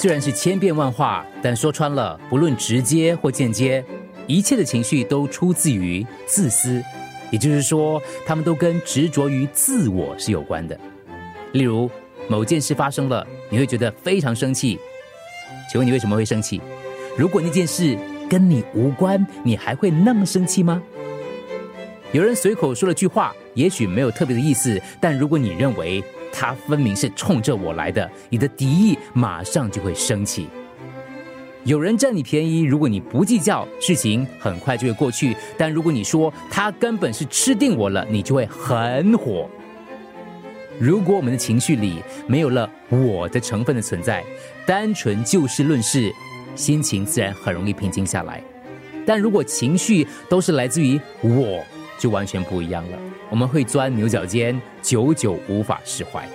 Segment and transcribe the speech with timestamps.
[0.00, 3.84] 虽然是千变万化，但说穿了，不论直接或间接，
[4.26, 6.82] 一切的情绪都出自于自私，
[7.30, 10.80] 也就是说，他们都跟执着于自我是有关的。
[11.52, 11.90] 例如，
[12.28, 14.78] 某件事发生了，你会觉得非常生气。
[15.70, 16.62] 请问你为什么会生气？
[17.14, 17.94] 如果那件事
[18.26, 20.82] 跟你无关，你还会那么生气吗？
[22.12, 30.48] 有人随口说了句话，也许没有特别的意思，但如果你认为他分明是冲着我来的，你的敌意马上就会升起。
[31.64, 39.48] 有人占你便宜，如果你不计较，事情很快就会过去；但如果你说他根本是吃定我了，你就会很火。
[40.78, 44.24] 如果我们的情绪里没有了我的成分的存在，
[44.64, 46.10] 单纯就事论事，
[46.54, 48.42] 心情自然很容易平静下来。
[49.04, 51.62] 但如果情绪都是来自于我，
[52.00, 52.98] 就完全不一样了。
[53.28, 56.26] 我们会钻牛角尖，久久无法释怀。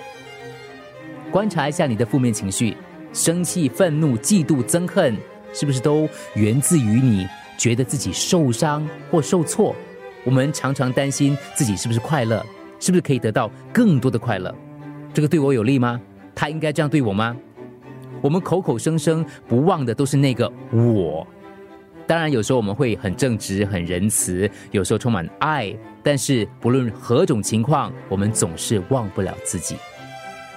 [1.32, 2.76] 观察一下你的负面情绪，
[3.12, 5.16] 生气、愤怒、嫉妒、憎恨，
[5.52, 7.26] 是不是都源自于你
[7.58, 9.74] 觉得自己受伤或受挫？
[10.22, 12.46] 我们常常担心自己是不是快乐，
[12.78, 14.54] 是不是可以得到更多的快乐？
[15.12, 16.00] 这个对我有利吗？
[16.32, 17.36] 他应该这样对我吗？
[18.22, 21.26] 我们口口声声不忘的都是那个我。
[22.06, 25.74] 当然，有时候我们会很正直、很仁慈，有时候充满爱。
[26.02, 29.76] 但是，不论何种情况，我们总是忘不了自己。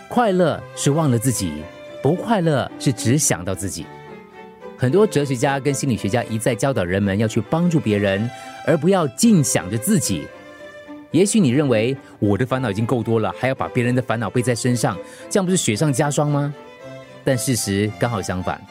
[0.08, 1.64] 快乐是忘了自己，
[2.03, 3.86] 不快乐是只想到自己。
[4.77, 8.30] 很多哲学家跟心理学家一再教导人们要去帮助别人，
[8.66, 10.27] 而不要尽想着自己。
[11.11, 14.95] 也许你认为我的烦恼已经够多了，还要把别人的烦恼背在身上，
[15.30, 16.53] 这样不是雪上加霜吗？
[17.23, 18.61] 但事实刚好相反。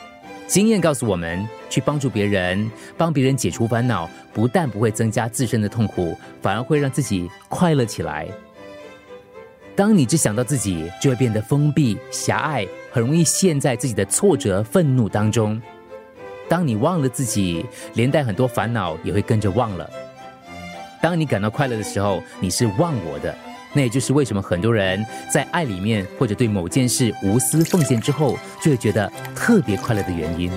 [0.46, 8.26] 经验告诉我们，去帮助别人，帮别人解除烦恼，不但不会增加自身的痛苦，反而会让自己快乐起来。
[9.76, 15.60] 当你只想到自己，就会变得封闭、狭隘，很容易陷在自己的挫折、愤怒当中。
[16.48, 19.88] 当你忘了自己，连带很多烦恼也会跟着忘了。
[21.00, 23.32] 当你感到快乐的时候，你是忘我的。
[23.74, 30.50] 那也就是为什么很多人在爱里面，或者对某件事无私奉献之后，就会觉得特别快乐的原因。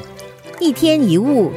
[0.61, 1.51] 一天一物，